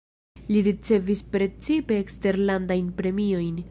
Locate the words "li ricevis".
0.53-1.23